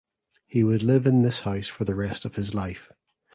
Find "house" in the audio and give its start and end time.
1.41-1.67